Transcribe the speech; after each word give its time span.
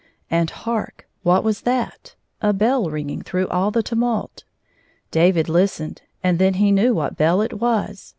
And 0.31 0.49
hark! 0.49 1.07
What 1.21 1.43
was 1.43 1.61
that 1.61 2.15
1 2.39 2.49
A 2.49 2.53
bell 2.53 2.89
ringing 2.89 3.21
through 3.21 3.47
all 3.49 3.69
the 3.69 3.83
tumult. 3.83 4.45
David 5.11 5.47
listened, 5.47 6.01
and 6.23 6.39
then 6.39 6.55
he 6.55 6.71
knew 6.71 6.95
what 6.95 7.17
bell 7.17 7.39
it 7.41 7.59
was. 7.59 8.09